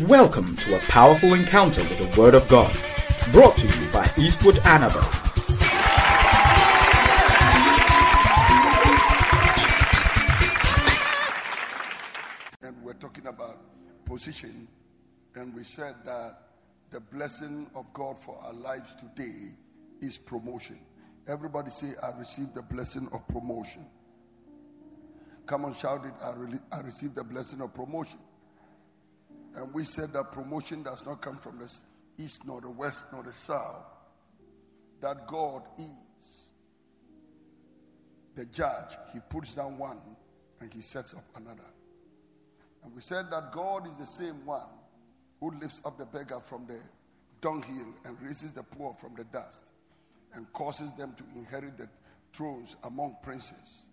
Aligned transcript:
Welcome 0.00 0.56
to 0.56 0.74
a 0.74 0.80
powerful 0.80 1.34
encounter 1.34 1.80
with 1.82 1.98
the 1.98 2.20
Word 2.20 2.34
of 2.34 2.48
God, 2.48 2.76
brought 3.30 3.56
to 3.58 3.68
you 3.68 3.92
by 3.92 4.04
Eastwood 4.18 4.56
Anaba. 4.64 5.00
and 12.62 12.82
we're 12.82 12.94
talking 12.94 13.28
about 13.28 13.58
position, 14.04 14.66
and 15.36 15.54
we 15.54 15.62
said 15.62 15.94
that 16.04 16.40
the 16.90 16.98
blessing 16.98 17.70
of 17.76 17.86
God 17.92 18.18
for 18.18 18.36
our 18.42 18.52
lives 18.52 18.96
today 18.96 19.52
is 20.00 20.18
promotion. 20.18 20.80
Everybody 21.28 21.70
say, 21.70 21.92
I 22.02 22.18
received 22.18 22.56
the 22.56 22.62
blessing 22.62 23.08
of 23.12 23.28
promotion. 23.28 23.86
Come 25.46 25.66
on, 25.66 25.74
shout 25.74 26.04
it. 26.04 26.14
I, 26.20 26.32
re- 26.36 26.58
I 26.72 26.80
received 26.80 27.14
the 27.14 27.22
blessing 27.22 27.60
of 27.60 27.72
promotion. 27.72 28.18
And 29.56 29.72
we 29.72 29.84
said 29.84 30.12
that 30.12 30.32
promotion 30.32 30.82
does 30.82 31.06
not 31.06 31.20
come 31.20 31.38
from 31.38 31.58
the 31.58 31.72
east, 32.18 32.42
nor 32.44 32.60
the 32.60 32.70
west, 32.70 33.06
nor 33.12 33.22
the 33.22 33.32
south. 33.32 33.84
That 35.00 35.26
God 35.26 35.62
is 35.78 36.48
the 38.34 38.46
judge. 38.46 38.96
He 39.12 39.20
puts 39.28 39.54
down 39.54 39.78
one 39.78 39.98
and 40.60 40.72
he 40.72 40.80
sets 40.80 41.14
up 41.14 41.24
another. 41.36 41.66
And 42.82 42.94
we 42.94 43.00
said 43.00 43.26
that 43.30 43.52
God 43.52 43.88
is 43.88 43.98
the 43.98 44.06
same 44.06 44.44
one 44.44 44.66
who 45.40 45.52
lifts 45.60 45.80
up 45.84 45.98
the 45.98 46.06
beggar 46.06 46.40
from 46.40 46.66
the 46.66 46.78
dunghill 47.40 47.94
and 48.04 48.20
raises 48.22 48.52
the 48.52 48.62
poor 48.62 48.94
from 48.94 49.14
the 49.14 49.24
dust 49.24 49.70
and 50.34 50.52
causes 50.52 50.92
them 50.94 51.14
to 51.16 51.24
inherit 51.38 51.76
the 51.76 51.88
thrones 52.32 52.76
among 52.84 53.16
princes. 53.22 53.88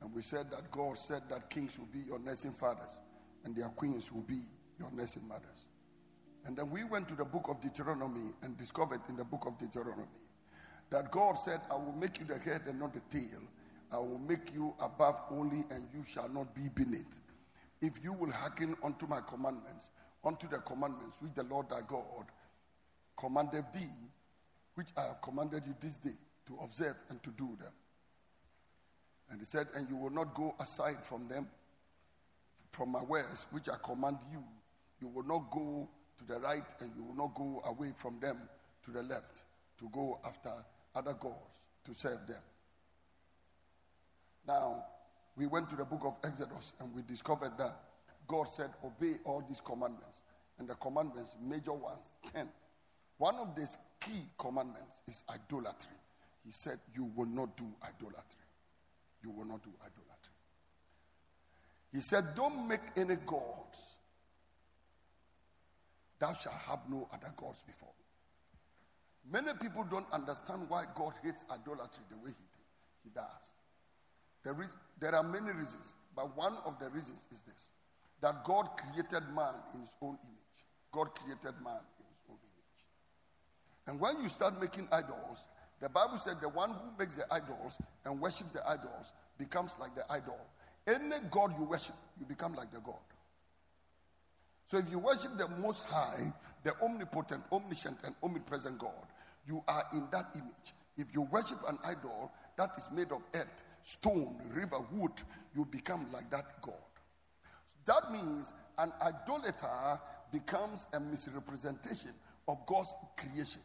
And 0.00 0.14
we 0.14 0.22
said 0.22 0.50
that 0.50 0.70
God 0.70 0.96
said 0.98 1.22
that 1.28 1.50
kings 1.50 1.78
will 1.78 1.86
be 1.86 2.00
your 2.06 2.18
nursing 2.20 2.52
fathers 2.52 3.00
and 3.44 3.54
their 3.54 3.68
queens 3.68 4.12
will 4.12 4.22
be 4.22 4.40
your 4.78 4.90
nursing 4.92 5.26
mothers. 5.28 5.66
And 6.46 6.56
then 6.56 6.70
we 6.70 6.84
went 6.84 7.08
to 7.08 7.14
the 7.14 7.24
book 7.24 7.48
of 7.48 7.60
Deuteronomy 7.60 8.32
and 8.42 8.56
discovered 8.56 9.00
in 9.08 9.16
the 9.16 9.24
book 9.24 9.44
of 9.46 9.58
Deuteronomy 9.58 10.06
that 10.90 11.10
God 11.10 11.34
said, 11.34 11.60
I 11.70 11.74
will 11.74 11.94
make 11.98 12.18
you 12.18 12.24
the 12.24 12.38
head 12.38 12.62
and 12.66 12.80
not 12.80 12.94
the 12.94 13.02
tail. 13.10 13.40
I 13.92 13.98
will 13.98 14.18
make 14.18 14.52
you 14.54 14.74
above 14.80 15.22
only, 15.30 15.64
and 15.70 15.86
you 15.94 16.02
shall 16.06 16.28
not 16.28 16.54
be 16.54 16.68
beneath. 16.74 17.06
If 17.80 18.00
you 18.02 18.12
will 18.12 18.30
hearken 18.30 18.76
unto 18.82 19.06
my 19.06 19.20
commandments, 19.20 19.90
unto 20.24 20.48
the 20.48 20.58
commandments 20.58 21.20
which 21.20 21.34
the 21.34 21.44
Lord 21.44 21.70
thy 21.70 21.80
God 21.86 22.26
commanded 23.16 23.64
thee, 23.72 23.92
which 24.74 24.88
I 24.96 25.02
have 25.02 25.20
commanded 25.22 25.64
you 25.66 25.74
this 25.80 25.98
day, 25.98 26.16
to 26.46 26.58
observe 26.62 26.96
and 27.10 27.22
to 27.22 27.30
do 27.30 27.56
them. 27.60 27.72
And 29.30 29.38
he 29.38 29.44
said, 29.44 29.68
And 29.74 29.88
you 29.88 29.96
will 29.96 30.10
not 30.10 30.34
go 30.34 30.54
aside 30.60 31.04
from 31.04 31.28
them, 31.28 31.46
from 32.72 32.90
my 32.90 33.02
words, 33.02 33.46
which 33.50 33.68
I 33.68 33.76
command 33.82 34.18
you. 34.32 34.42
You 35.00 35.08
will 35.08 35.24
not 35.24 35.50
go 35.50 35.88
to 36.18 36.24
the 36.26 36.40
right, 36.40 36.74
and 36.80 36.90
you 36.96 37.04
will 37.04 37.14
not 37.14 37.34
go 37.34 37.62
away 37.66 37.92
from 37.96 38.18
them 38.20 38.36
to 38.84 38.90
the 38.90 39.02
left 39.02 39.44
to 39.78 39.88
go 39.92 40.18
after 40.26 40.52
other 40.94 41.14
gods 41.14 41.60
to 41.84 41.94
serve 41.94 42.26
them. 42.26 42.42
Now, 44.46 44.84
we 45.36 45.46
went 45.46 45.70
to 45.70 45.76
the 45.76 45.84
book 45.84 46.00
of 46.04 46.16
Exodus 46.24 46.72
and 46.80 46.92
we 46.94 47.02
discovered 47.02 47.52
that 47.58 47.76
God 48.26 48.48
said, 48.48 48.70
Obey 48.84 49.14
all 49.24 49.44
these 49.48 49.60
commandments. 49.60 50.22
And 50.58 50.68
the 50.68 50.74
commandments, 50.74 51.36
major 51.40 51.72
ones, 51.72 52.14
10. 52.34 52.48
One 53.18 53.36
of 53.36 53.54
these 53.54 53.76
key 54.00 54.22
commandments 54.36 55.02
is 55.06 55.22
idolatry. 55.30 55.96
He 56.44 56.50
said, 56.50 56.78
You 56.94 57.10
will 57.14 57.26
not 57.26 57.56
do 57.56 57.66
idolatry. 57.82 58.40
You 59.22 59.30
will 59.30 59.44
not 59.44 59.62
do 59.62 59.70
idolatry. 59.80 60.34
He 61.92 62.00
said, 62.00 62.24
Don't 62.34 62.66
make 62.68 62.80
any 62.96 63.16
gods. 63.26 63.97
Thou 66.18 66.32
shalt 66.34 66.56
have 66.68 66.80
no 66.88 67.08
other 67.12 67.32
gods 67.36 67.62
before 67.62 67.92
me. 67.98 68.04
Many 69.30 69.52
people 69.60 69.84
don't 69.84 70.06
understand 70.12 70.68
why 70.68 70.84
God 70.94 71.12
hates 71.22 71.44
idolatry 71.50 72.02
the 72.10 72.16
way 72.16 72.30
he, 72.30 73.04
he 73.04 73.10
does. 73.10 73.52
There, 74.42 74.60
is, 74.62 74.68
there 75.00 75.14
are 75.14 75.22
many 75.22 75.52
reasons, 75.52 75.94
but 76.16 76.36
one 76.36 76.56
of 76.64 76.78
the 76.78 76.88
reasons 76.90 77.26
is 77.30 77.42
this 77.42 77.70
that 78.20 78.42
God 78.44 78.68
created 78.76 79.22
man 79.34 79.54
in 79.74 79.82
his 79.82 79.96
own 80.02 80.18
image. 80.24 80.58
God 80.90 81.14
created 81.14 81.54
man 81.62 81.78
in 82.00 82.06
his 82.08 82.22
own 82.28 82.38
image. 82.42 82.82
And 83.86 84.00
when 84.00 84.20
you 84.20 84.28
start 84.28 84.60
making 84.60 84.88
idols, 84.90 85.46
the 85.80 85.88
Bible 85.88 86.16
said 86.16 86.40
the 86.40 86.48
one 86.48 86.70
who 86.70 86.98
makes 86.98 87.14
the 87.14 87.32
idols 87.32 87.78
and 88.04 88.20
worships 88.20 88.50
the 88.50 88.68
idols 88.68 89.12
becomes 89.38 89.76
like 89.78 89.94
the 89.94 90.04
idol. 90.10 90.38
Any 90.88 91.16
God 91.30 91.54
you 91.56 91.64
worship, 91.64 91.94
you 92.18 92.26
become 92.26 92.54
like 92.54 92.72
the 92.72 92.80
God. 92.80 92.96
So 94.68 94.76
if 94.76 94.90
you 94.90 94.98
worship 94.98 95.38
the 95.38 95.48
Most 95.62 95.86
High, 95.86 96.30
the 96.62 96.74
omnipotent, 96.82 97.42
omniscient, 97.50 97.96
and 98.04 98.14
omnipresent 98.22 98.78
God, 98.78 98.92
you 99.46 99.64
are 99.66 99.82
in 99.94 100.06
that 100.12 100.26
image. 100.34 100.74
If 100.98 101.06
you 101.14 101.22
worship 101.22 101.56
an 101.66 101.78
idol 101.86 102.30
that 102.58 102.72
is 102.76 102.90
made 102.92 103.10
of 103.10 103.22
earth, 103.34 103.62
stone, 103.82 104.36
river, 104.52 104.76
wood, 104.92 105.12
you 105.56 105.64
become 105.64 106.06
like 106.12 106.28
that 106.30 106.60
God. 106.60 106.74
That 107.86 108.12
means 108.12 108.52
an 108.76 108.92
idolater 109.00 109.98
becomes 110.30 110.86
a 110.92 111.00
misrepresentation 111.00 112.10
of 112.46 112.58
God's 112.66 112.94
creation. 113.16 113.62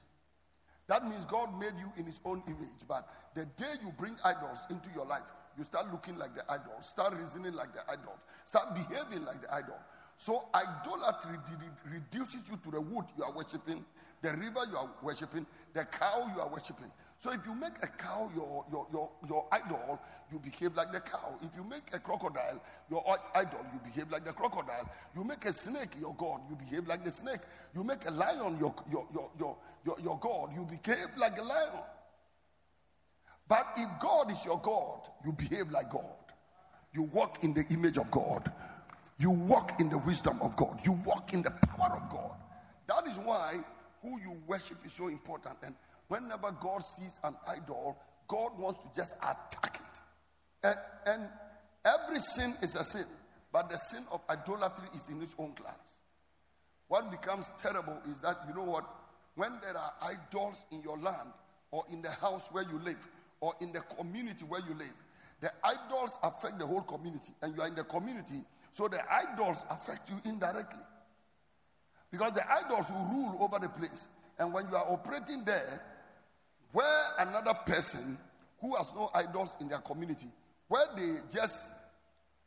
That 0.88 1.04
means 1.04 1.26
God 1.26 1.50
made 1.60 1.74
you 1.80 1.92
in 1.98 2.06
his 2.06 2.22
own 2.24 2.42
image, 2.48 2.88
but 2.88 3.10
the 3.36 3.44
day 3.58 3.74
you 3.84 3.92
bring 3.98 4.16
idols 4.24 4.68
into 4.70 4.90
your 4.96 5.06
life, 5.06 5.30
you 5.58 5.66
start 5.66 5.92
looking 5.92 6.18
like 6.18 6.34
the 6.34 6.50
idol, 6.50 6.80
start 6.80 7.14
reasoning 7.18 7.56
like 7.56 7.74
the 7.74 7.82
idol, 7.92 8.16
start 8.46 8.74
behaving 8.74 9.26
like 9.26 9.42
the 9.42 9.54
idol. 9.54 9.76
So 10.16 10.48
idolatry 10.54 11.38
reduces 11.92 12.50
you 12.50 12.58
to 12.58 12.72
the 12.72 12.82
wood 12.82 13.06
you 13.18 13.24
are 13.24 13.32
worshiping, 13.32 13.84
the 14.22 14.32
river 14.32 14.62
you 14.72 14.78
are 14.78 14.90
worshiping, 15.02 15.46
the 15.74 15.84
cow 15.86 16.32
you 16.34 16.42
are 16.42 16.48
worshiping. 16.48 16.92
So 17.18 17.32
if 17.32 17.46
you 17.46 17.56
make 17.56 17.74
a 17.82 17.88
cow 17.88 18.30
your, 18.36 18.66
your, 18.72 18.88
your, 18.92 19.12
your 19.28 19.48
idol, 19.52 20.00
you 20.32 20.40
behave 20.40 20.76
like 20.76 20.92
the 20.92 21.00
cow. 21.00 21.36
If 21.42 21.56
you 21.56 21.64
make 21.64 21.94
a 21.94 22.00
crocodile 22.00 22.62
your 22.90 23.04
idol, 23.36 23.66
you 23.74 23.80
behave 23.84 24.12
like 24.12 24.26
the 24.26 24.34
crocodile. 24.34 24.90
You 25.16 25.24
make 25.24 25.46
a 25.46 25.54
snake 25.54 25.96
your 26.00 26.16
god, 26.16 26.42
you 26.50 26.56
behave 26.56 26.88
like 26.88 27.04
the 27.04 27.12
snake. 27.12 27.42
You 27.76 27.84
make 27.84 28.06
a 28.08 28.12
lion 28.12 28.58
your, 28.60 28.74
your, 28.92 29.08
your, 29.14 29.32
your, 29.40 29.58
your, 29.86 29.98
your 30.04 30.20
god, 30.20 30.50
you 30.56 30.66
behave 30.66 31.08
like 31.18 31.38
a 31.38 31.44
lion. 31.44 31.84
But 33.48 33.68
if 33.78 33.90
God 34.00 34.32
is 34.32 34.44
your 34.46 34.60
God, 34.60 35.02
you 35.26 35.34
behave 35.34 35.70
like 35.72 35.90
God. 35.90 36.04
You 36.94 37.04
walk 37.04 37.44
in 37.44 37.54
the 37.54 37.66
image 37.72 37.98
of 37.98 38.10
God. 38.12 38.52
You 39.20 39.32
walk 39.32 39.80
in 39.80 39.90
the 39.90 39.98
wisdom 40.00 40.40
of 40.42 40.56
God. 40.56 40.80
You 40.86 40.94
walk 41.06 41.34
in 41.34 41.42
the 41.42 41.52
power 41.52 42.00
of 42.02 42.10
God. 42.10 42.36
That 42.88 43.08
is 43.08 43.18
why 43.20 43.56
who 44.02 44.20
you 44.20 44.38
worship 44.48 44.78
is 44.86 44.94
so 44.94 45.08
important. 45.08 45.56
And 45.64 45.76
whenever 46.08 46.52
God 46.52 46.84
sees 46.84 47.20
an 47.24 47.36
idol, 47.48 47.98
God 48.28 48.52
wants 48.58 48.80
to 48.82 48.90
just 48.96 49.16
attack 49.18 49.76
it. 49.76 50.02
And, 50.64 50.76
and 51.08 51.30
every 51.86 52.20
sin 52.20 52.54
is 52.62 52.76
a 52.76 52.84
sin, 52.84 53.06
but 53.52 53.70
the 53.70 53.78
sin 53.78 54.04
of 54.12 54.22
idolatry 54.30 54.88
is 54.96 55.10
in 55.10 55.22
its 55.22 55.36
own 55.38 55.54
class. 55.54 56.00
What 56.88 57.10
becomes 57.12 57.50
terrible 57.60 57.98
is 58.10 58.20
that, 58.22 58.38
you 58.48 58.56
know 58.56 58.64
what? 58.64 58.86
When 59.36 59.52
there 59.62 59.78
are 59.78 59.94
idols 60.02 60.66
in 60.72 60.82
your 60.84 60.98
land, 60.98 61.30
or 61.72 61.84
in 61.92 62.02
the 62.02 62.12
house 62.12 62.50
where 62.52 62.64
you 62.64 62.80
live, 62.84 63.08
or 63.42 63.54
in 63.60 63.72
the 63.72 63.82
community 63.82 64.46
where 64.46 64.62
you 64.62 64.76
live, 64.76 64.94
the 65.42 65.52
idols 65.64 66.18
affect 66.22 66.60
the 66.60 66.66
whole 66.66 66.84
community, 66.84 67.34
and 67.42 67.56
you 67.56 67.62
are 67.62 67.68
in 67.68 67.76
the 67.76 67.84
community, 67.84 68.44
so 68.74 68.88
the 68.88 69.00
idols 69.12 69.66
affect 69.70 70.10
you 70.10 70.16
indirectly. 70.26 70.82
Because 72.12 72.32
the 72.32 72.44
idols 72.52 72.92
will 72.92 73.06
rule 73.06 73.38
over 73.40 73.60
the 73.60 73.70
place. 73.70 74.08
And 74.40 74.52
when 74.52 74.68
you 74.68 74.76
are 74.76 74.86
operating 74.90 75.44
there, 75.46 75.82
where 76.72 77.04
another 77.20 77.54
person 77.66 78.18
who 78.60 78.76
has 78.76 78.92
no 78.96 79.12
idols 79.14 79.58
in 79.62 79.68
their 79.68 79.78
community, 79.78 80.28
where 80.68 80.86
they 80.98 81.18
just 81.32 81.70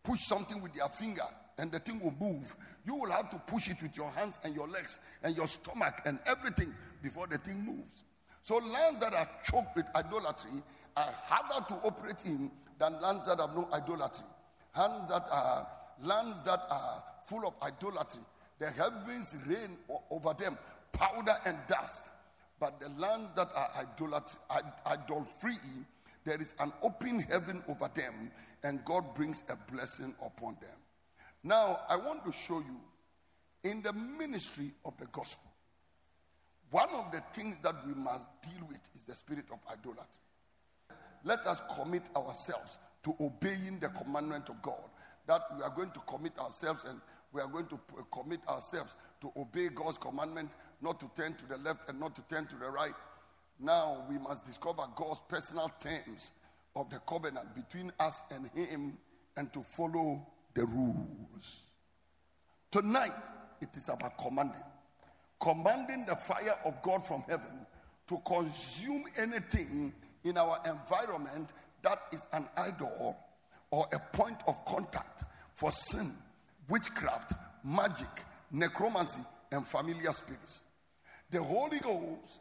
push 0.03 0.21
something 0.21 0.61
with 0.61 0.75
their 0.75 0.89
finger 0.89 1.23
and 1.59 1.71
the 1.71 1.79
thing 1.79 2.01
will 2.01 2.15
move, 2.21 2.57
you 2.85 2.97
will 2.97 3.11
have 3.11 3.31
to 3.31 3.39
push 3.47 3.71
it 3.71 3.81
with 3.81 3.97
your 3.97 4.11
hands 4.11 4.41
and 4.43 4.53
your 4.53 4.67
legs 4.67 4.99
and 5.23 5.37
your 5.37 5.47
stomach 5.47 6.03
and 6.07 6.19
everything 6.27 6.75
before 7.03 7.29
the 7.29 7.39
thing 7.39 7.65
moves. 7.65 8.03
So 8.43 8.57
lands 8.57 8.99
that 8.99 9.15
are 9.15 9.29
choked 9.45 9.77
with 9.77 9.87
idolatry 9.95 10.63
are 10.97 11.09
harder 11.27 11.65
to 11.69 11.75
operate 11.87 12.25
in 12.25 12.51
than 12.81 13.01
lands 13.01 13.27
that 13.27 13.39
have 13.39 13.55
no 13.55 13.69
idolatry. 13.73 14.25
Lands 14.77 15.07
that 15.09 15.23
are 15.31 15.69
lands 16.03 16.41
that 16.43 16.61
are 16.71 17.03
full 17.25 17.47
of 17.47 17.55
idolatry 17.63 18.23
the 18.59 18.71
heavens 18.71 19.37
rain 19.47 19.77
over 20.11 20.33
them, 20.35 20.57
powder 20.93 21.35
and 21.45 21.59
dust. 21.69 22.11
But 22.59 22.81
the 22.81 22.89
lands 23.01 23.35
that 23.35 23.51
are 23.55 23.71
idol 24.87 25.25
free, 25.25 25.59
there 26.25 26.41
is 26.41 26.55
an 26.59 26.73
open 26.83 27.21
heaven 27.21 27.63
over 27.69 27.91
them, 27.95 28.31
and 28.63 28.85
God 28.85 29.15
brings 29.15 29.43
a 29.51 29.73
blessing 29.73 30.15
upon 30.25 30.57
them. 30.61 30.71
Now, 31.45 31.81
I 31.89 31.97
want 31.97 32.25
to 32.25 32.33
show 32.33 32.61
you 32.61 32.81
in 33.71 33.83
the 33.83 33.93
ministry 33.93 34.73
of 34.85 34.97
the 34.99 35.07
gospel, 35.07 35.51
one 36.71 36.89
of 36.95 37.13
the 37.13 37.23
things 37.33 37.57
that 37.63 37.75
we 37.87 37.95
must 37.95 38.31
deal 38.43 38.67
with 38.69 38.81
is 38.95 39.05
the 39.05 39.15
spirit 39.15 39.45
of 39.53 39.59
idolatry. 39.71 40.23
Let 41.25 41.41
us 41.41 41.61
commit 41.77 42.09
ourselves 42.17 42.79
to 43.05 43.15
obeying 43.21 43.79
the 43.81 43.89
commandment 43.89 44.49
of 44.49 44.63
God 44.63 44.89
that 45.27 45.43
we 45.57 45.63
are 45.63 45.71
going 45.71 45.91
to 45.91 46.01
commit 46.01 46.39
ourselves 46.39 46.85
and 46.85 47.01
we 47.33 47.41
are 47.41 47.49
going 47.49 47.67
to 47.67 47.79
commit 48.11 48.41
ourselves 48.49 48.97
to 49.21 49.31
obey 49.37 49.69
God's 49.69 49.99
commandment, 49.99 50.51
not 50.81 51.01
to 51.01 51.11
turn 51.15 51.35
to 51.35 51.47
the 51.47 51.59
left 51.59 51.89
and 51.89 51.99
not 51.99 52.15
to 52.17 52.23
turn 52.23 52.47
to 52.47 52.57
the 52.57 52.71
right. 52.71 52.95
Now 53.61 54.05
we 54.09 54.19
must 54.19 54.47
discover 54.47 54.83
God's 54.95 55.23
personal 55.29 55.71
terms 55.81 56.33
of 56.75 56.91
the 56.91 56.99
covenant 57.01 57.55
between 57.55 57.93
us 57.99 58.23
and 58.31 58.49
Him 58.55 58.97
and 59.37 59.53
to 59.53 59.61
follow 59.61 60.27
the 60.55 60.65
rules. 60.65 61.63
Tonight, 62.71 63.13
it 63.61 63.69
is 63.77 63.89
about 63.89 64.19
commanding. 64.19 64.63
Commanding 65.41 66.07
the 66.07 66.17
fire 66.17 66.59
of 66.65 66.81
God 66.83 67.05
from 67.05 67.23
heaven 67.29 67.67
to 68.09 68.19
consume 68.27 69.05
anything 69.19 69.93
in 70.25 70.37
our 70.37 70.61
environment 70.67 71.53
that 71.83 72.01
is 72.13 72.27
an 72.33 72.49
idol 72.57 73.17
or 73.77 73.87
a 73.93 74.17
point 74.17 74.39
of 74.49 74.65
contact 74.65 75.25
for 75.53 75.71
sin, 75.71 76.11
witchcraft, 76.67 77.35
magic, 77.63 78.09
necromancy, 78.51 79.21
and 79.53 79.67
familiar 79.67 80.15
spirits. 80.15 80.63
The 81.31 81.43
Holy 81.43 81.79
Ghost 81.81 82.41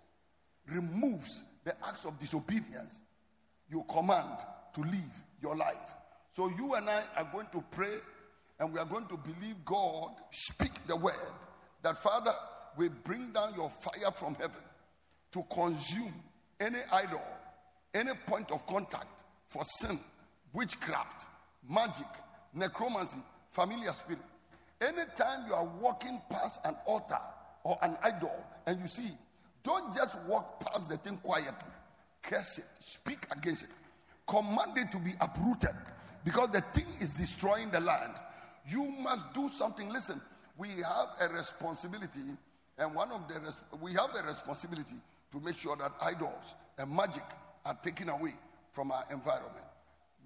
removes 0.73 1.43
the 1.65 1.73
acts 1.85 2.05
of 2.05 2.17
disobedience 2.19 3.01
you 3.69 3.83
command 3.89 4.37
to 4.75 4.79
live 4.79 5.23
your 5.41 5.57
life. 5.57 5.75
So 6.31 6.49
you 6.57 6.75
and 6.75 6.89
I 6.89 7.01
are 7.17 7.27
going 7.33 7.47
to 7.51 7.61
pray 7.69 7.95
and 8.57 8.71
we 8.71 8.79
are 8.79 8.85
going 8.85 9.07
to 9.07 9.17
believe 9.17 9.55
God 9.65 10.11
speak 10.31 10.87
the 10.87 10.95
word 10.95 11.15
that 11.81 11.97
Father 11.97 12.31
will 12.77 12.91
bring 13.03 13.31
down 13.31 13.53
your 13.57 13.69
fire 13.69 14.11
from 14.13 14.35
heaven 14.35 14.61
to 15.33 15.43
consume 15.53 16.13
any 16.61 16.79
idol, 16.93 17.21
any 17.93 18.13
point 18.25 18.53
of 18.53 18.65
contact 18.65 19.25
for 19.47 19.65
sin, 19.65 19.99
witchcraft, 20.55 21.27
magic, 21.69 22.07
necromancy, 22.53 23.19
familiar 23.49 23.91
spirit. 23.91 24.21
Anytime 24.81 25.45
you 25.47 25.53
are 25.53 25.65
walking 25.81 26.21
past 26.29 26.61
an 26.65 26.75
altar 26.85 27.19
or 27.63 27.77
an 27.81 27.97
idol 28.03 28.33
and 28.65 28.79
you 28.79 28.87
see, 28.87 29.11
don't 29.63 29.93
just 29.93 30.17
walk 30.27 30.59
past 30.65 30.89
the 30.89 30.97
thing 30.97 31.17
quietly. 31.17 31.71
Curse 32.21 32.59
it, 32.59 32.65
speak 32.79 33.19
against 33.31 33.65
it, 33.65 33.69
command 34.27 34.77
it 34.77 34.91
to 34.91 34.97
be 34.97 35.11
uprooted 35.21 35.75
because 36.23 36.49
the 36.49 36.61
thing 36.61 36.87
is 37.01 37.17
destroying 37.17 37.69
the 37.69 37.79
land. 37.79 38.13
You 38.67 38.85
must 39.01 39.33
do 39.33 39.49
something. 39.49 39.89
Listen, 39.89 40.19
we 40.57 40.69
have 40.69 41.29
a 41.29 41.33
responsibility, 41.33 42.21
and 42.79 42.95
one 42.95 43.11
of 43.11 43.27
the 43.27 43.39
res- 43.39 43.59
we 43.79 43.91
have 43.93 44.09
a 44.17 44.25
responsibility 44.25 44.95
to 45.31 45.39
make 45.39 45.57
sure 45.57 45.75
that 45.75 45.91
idols 46.01 46.55
and 46.77 46.89
magic 46.89 47.23
are 47.65 47.77
taken 47.83 48.09
away 48.09 48.33
from 48.71 48.91
our 48.91 49.03
environment. 49.11 49.64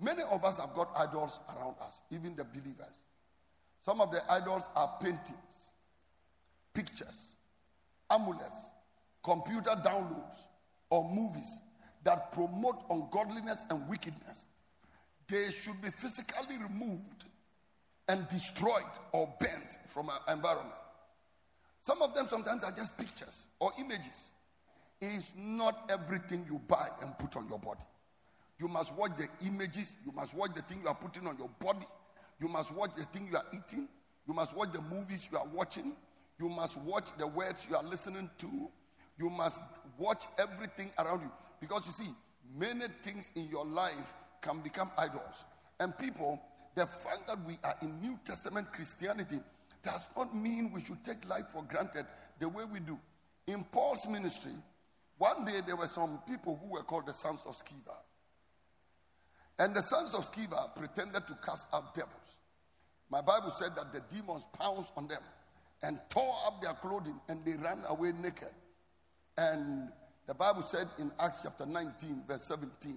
Many 0.09 0.23
of 0.31 0.43
us 0.43 0.59
have 0.59 0.73
got 0.73 0.89
idols 0.97 1.39
around 1.55 1.75
us, 1.85 2.01
even 2.09 2.35
the 2.35 2.43
believers. 2.43 3.03
Some 3.81 4.01
of 4.01 4.09
the 4.09 4.19
idols 4.31 4.67
are 4.75 4.97
paintings, 4.99 5.73
pictures, 6.73 7.35
amulets, 8.09 8.71
computer 9.23 9.79
downloads, 9.85 10.41
or 10.89 11.07
movies 11.13 11.61
that 12.03 12.31
promote 12.31 12.83
ungodliness 12.89 13.67
and 13.69 13.87
wickedness. 13.87 14.47
They 15.27 15.51
should 15.51 15.79
be 15.79 15.91
physically 15.91 16.57
removed 16.57 17.25
and 18.07 18.27
destroyed 18.29 18.81
or 19.11 19.31
bent 19.39 19.77
from 19.85 20.09
our 20.09 20.33
environment. 20.33 20.73
Some 21.83 22.01
of 22.01 22.15
them 22.15 22.25
sometimes 22.31 22.63
are 22.63 22.71
just 22.71 22.97
pictures 22.97 23.47
or 23.59 23.73
images. 23.79 24.31
It's 24.99 25.35
not 25.37 25.91
everything 25.91 26.47
you 26.49 26.59
buy 26.67 26.87
and 27.03 27.15
put 27.19 27.37
on 27.37 27.47
your 27.47 27.59
body. 27.59 27.83
You 28.59 28.67
must 28.67 28.95
watch 28.95 29.11
the 29.17 29.27
images, 29.45 29.95
you 30.05 30.11
must 30.11 30.33
watch 30.35 30.53
the 30.53 30.61
thing 30.61 30.79
you 30.81 30.87
are 30.89 30.95
putting 30.95 31.25
on 31.27 31.37
your 31.37 31.49
body, 31.59 31.85
you 32.39 32.49
must 32.49 32.73
watch 32.75 32.91
the 32.97 33.03
thing 33.05 33.29
you 33.31 33.37
are 33.37 33.45
eating, 33.53 33.87
you 34.27 34.33
must 34.33 34.55
watch 34.55 34.71
the 34.73 34.81
movies 34.81 35.29
you 35.31 35.37
are 35.37 35.47
watching, 35.53 35.93
you 36.39 36.49
must 36.49 36.77
watch 36.79 37.15
the 37.17 37.25
words 37.25 37.67
you 37.69 37.75
are 37.75 37.83
listening 37.83 38.29
to, 38.37 38.69
you 39.17 39.29
must 39.29 39.61
watch 39.97 40.25
everything 40.37 40.91
around 40.99 41.21
you. 41.21 41.31
Because 41.61 41.85
you 41.85 41.91
see, 41.93 42.11
many 42.57 42.85
things 43.01 43.31
in 43.35 43.47
your 43.49 43.65
life 43.65 44.13
can 44.41 44.59
become 44.59 44.91
idols. 44.97 45.45
And 45.79 45.97
people, 45.97 46.41
the 46.75 46.85
fact 46.85 47.27
that 47.27 47.37
we 47.45 47.57
are 47.63 47.75
in 47.81 48.01
New 48.01 48.19
Testament 48.25 48.71
Christianity 48.73 49.39
does 49.83 50.09
not 50.17 50.35
mean 50.35 50.71
we 50.73 50.81
should 50.81 51.03
take 51.03 51.27
life 51.29 51.47
for 51.49 51.63
granted 51.63 52.05
the 52.39 52.49
way 52.49 52.63
we 52.71 52.79
do. 52.79 52.99
In 53.47 53.63
Paul's 53.71 54.07
ministry, 54.07 54.51
one 55.17 55.45
day 55.45 55.59
there 55.65 55.75
were 55.75 55.87
some 55.87 56.19
people 56.27 56.59
who 56.61 56.71
were 56.71 56.83
called 56.83 57.07
the 57.07 57.13
sons 57.13 57.41
of 57.45 57.55
Sceva. 57.57 57.95
And 59.59 59.75
the 59.75 59.81
sons 59.81 60.13
of 60.13 60.31
Sceva 60.31 60.73
pretended 60.75 61.27
to 61.27 61.37
cast 61.45 61.67
out 61.73 61.93
devils. 61.93 62.13
My 63.11 63.21
Bible 63.21 63.49
said 63.49 63.75
that 63.75 63.91
the 63.91 64.01
demons 64.13 64.45
pounced 64.57 64.93
on 64.95 65.07
them 65.07 65.21
and 65.83 65.99
tore 66.09 66.35
up 66.47 66.61
their 66.61 66.73
clothing 66.73 67.19
and 67.27 67.43
they 67.43 67.53
ran 67.53 67.83
away 67.89 68.13
naked. 68.21 68.49
And 69.37 69.89
the 70.27 70.33
Bible 70.33 70.61
said 70.61 70.87
in 70.97 71.11
Acts 71.19 71.41
chapter 71.43 71.65
19, 71.65 72.23
verse 72.27 72.43
17, 72.43 72.95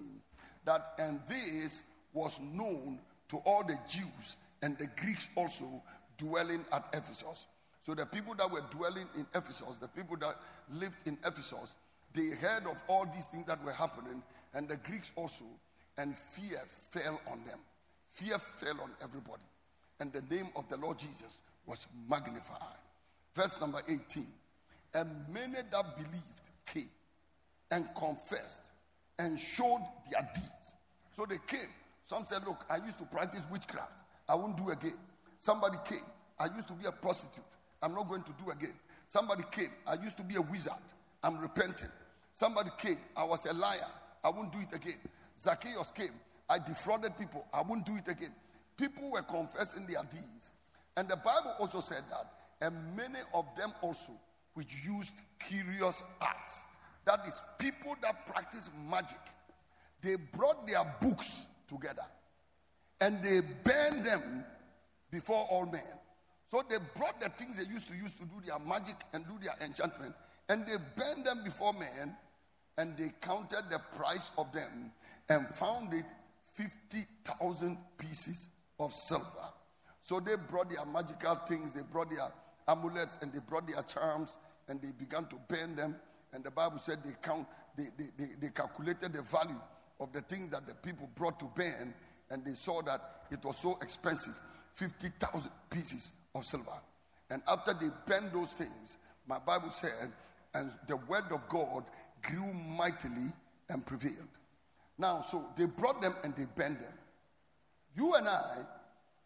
that 0.65 0.93
and 0.99 1.19
this 1.27 1.83
was 2.13 2.39
known 2.39 2.99
to 3.29 3.37
all 3.37 3.63
the 3.63 3.77
Jews 3.89 4.37
and 4.61 4.77
the 4.77 4.87
Greeks 4.97 5.29
also 5.35 5.81
dwelling 6.17 6.63
at 6.71 6.85
Ephesus. 6.93 7.47
So 7.81 7.93
the 7.93 8.05
people 8.05 8.35
that 8.35 8.49
were 8.49 8.63
dwelling 8.71 9.07
in 9.17 9.25
Ephesus, 9.35 9.77
the 9.77 9.89
people 9.89 10.15
that 10.17 10.37
lived 10.71 10.95
in 11.05 11.17
Ephesus, 11.25 11.75
they 12.13 12.29
heard 12.29 12.65
of 12.65 12.81
all 12.87 13.05
these 13.13 13.25
things 13.25 13.45
that 13.47 13.63
were 13.65 13.73
happening, 13.73 14.23
and 14.53 14.69
the 14.69 14.77
Greeks 14.77 15.11
also, 15.15 15.45
and 15.97 16.17
fear 16.17 16.61
fell 16.67 17.19
on 17.31 17.43
them. 17.45 17.59
Fear 18.09 18.39
fell 18.39 18.81
on 18.81 18.91
everybody. 19.01 19.43
And 19.99 20.11
the 20.11 20.21
name 20.33 20.47
of 20.55 20.67
the 20.69 20.77
Lord 20.77 20.97
Jesus 20.97 21.41
was 21.65 21.87
magnified. 22.09 22.57
Verse 23.35 23.59
number 23.59 23.79
18. 23.87 24.27
And 24.95 25.09
many 25.33 25.55
that 25.71 25.95
believed 25.95 26.41
came 26.65 26.89
and 27.71 27.87
confessed 27.95 28.69
and 29.19 29.39
showed 29.39 29.81
their 30.11 30.27
deeds. 30.33 30.75
So 31.11 31.25
they 31.25 31.37
came. 31.47 31.69
Some 32.05 32.25
said, 32.25 32.45
Look, 32.45 32.65
I 32.69 32.77
used 32.77 32.99
to 32.99 33.05
practice 33.05 33.47
witchcraft. 33.51 34.03
I 34.27 34.35
won't 34.35 34.57
do 34.57 34.69
again. 34.69 34.97
Somebody 35.39 35.77
came. 35.85 36.05
I 36.39 36.45
used 36.55 36.67
to 36.67 36.73
be 36.73 36.85
a 36.85 36.91
prostitute. 36.91 37.43
I'm 37.81 37.93
not 37.93 38.09
going 38.09 38.23
to 38.23 38.31
do 38.43 38.51
again. 38.51 38.73
Somebody 39.07 39.43
came. 39.51 39.69
I 39.87 39.95
used 40.01 40.17
to 40.17 40.23
be 40.23 40.35
a 40.35 40.41
wizard. 40.41 40.73
I'm 41.23 41.39
repenting. 41.39 41.89
Somebody 42.33 42.69
came. 42.77 42.97
I 43.15 43.23
was 43.23 43.45
a 43.45 43.53
liar. 43.53 43.87
I 44.23 44.29
won't 44.29 44.51
do 44.51 44.59
it 44.59 44.75
again. 44.75 44.97
Zacchaeus 45.39 45.91
came. 45.91 46.13
I 46.49 46.59
defrauded 46.59 47.17
people. 47.17 47.45
I 47.53 47.61
won't 47.61 47.85
do 47.85 47.95
it 47.95 48.07
again. 48.07 48.33
People 48.77 49.11
were 49.11 49.21
confessing 49.21 49.85
their 49.85 50.03
deeds. 50.03 50.51
And 50.95 51.07
the 51.07 51.15
Bible 51.15 51.53
also 51.59 51.81
said 51.81 52.03
that, 52.09 52.33
and 52.61 52.75
many 52.95 53.19
of 53.33 53.45
them 53.57 53.73
also 53.81 54.13
which 54.53 54.73
used 54.85 55.21
curious 55.39 56.03
arts. 56.21 56.63
That 57.05 57.25
is, 57.27 57.41
people 57.57 57.95
that 58.01 58.25
practice 58.25 58.69
magic. 58.89 59.19
They 60.01 60.15
brought 60.15 60.67
their 60.67 60.83
books 61.01 61.47
together 61.67 62.03
and 63.01 63.21
they 63.23 63.41
burned 63.63 64.05
them 64.05 64.45
before 65.11 65.45
all 65.49 65.65
men. 65.65 65.81
So 66.47 66.61
they 66.69 66.77
brought 66.95 67.19
the 67.19 67.29
things 67.29 67.57
they 67.57 67.71
used 67.71 67.87
to 67.89 67.95
use 67.95 68.13
to 68.13 68.25
do 68.25 68.35
their 68.45 68.59
magic 68.59 68.95
and 69.13 69.25
do 69.25 69.33
their 69.41 69.55
enchantment, 69.65 70.13
and 70.49 70.65
they 70.65 70.75
burned 70.95 71.25
them 71.25 71.43
before 71.43 71.73
men, 71.73 72.15
and 72.77 72.97
they 72.97 73.11
counted 73.21 73.63
the 73.69 73.79
price 73.95 74.31
of 74.37 74.51
them 74.51 74.91
and 75.29 75.47
found 75.49 75.93
it 75.93 76.05
50,000 76.53 77.77
pieces 77.97 78.49
of 78.79 78.93
silver. 78.93 79.25
So 80.01 80.19
they 80.19 80.33
brought 80.49 80.69
their 80.69 80.85
magical 80.85 81.35
things, 81.47 81.73
they 81.73 81.81
brought 81.81 82.09
their 82.09 82.31
amulets, 82.67 83.17
and 83.21 83.31
they 83.31 83.39
brought 83.39 83.67
their 83.67 83.81
charms, 83.83 84.37
and 84.67 84.81
they 84.81 84.91
began 84.91 85.25
to 85.25 85.35
burn 85.47 85.75
them. 85.75 85.95
And 86.33 86.43
the 86.43 86.51
Bible 86.51 86.77
said 86.77 86.99
they 87.03 87.13
count, 87.21 87.47
they, 87.77 87.87
they, 87.97 88.09
they, 88.17 88.31
they 88.39 88.49
calculated 88.49 89.13
the 89.13 89.21
value 89.21 89.59
of 89.99 90.11
the 90.11 90.21
things 90.21 90.51
that 90.51 90.67
the 90.67 90.73
people 90.73 91.09
brought 91.15 91.39
to 91.39 91.45
burn, 91.55 91.93
and 92.29 92.43
they 92.43 92.53
saw 92.53 92.81
that 92.81 93.23
it 93.31 93.43
was 93.43 93.57
so 93.57 93.77
expensive 93.81 94.39
50,000 94.73 95.51
pieces 95.69 96.11
of 96.35 96.45
silver. 96.45 96.71
And 97.29 97.41
after 97.47 97.73
they 97.73 97.89
burned 98.05 98.31
those 98.33 98.53
things, 98.53 98.97
my 99.27 99.39
Bible 99.39 99.69
said, 99.69 100.11
and 100.53 100.71
the 100.87 100.97
word 100.97 101.25
of 101.31 101.47
God 101.49 101.83
grew 102.21 102.53
mightily 102.53 103.31
and 103.69 103.85
prevailed. 103.85 104.29
Now, 104.97 105.21
so 105.21 105.45
they 105.57 105.65
brought 105.65 106.01
them 106.01 106.13
and 106.23 106.35
they 106.35 106.45
burned 106.55 106.77
them. 106.77 106.93
You 107.95 108.13
and 108.15 108.27
I, 108.27 108.61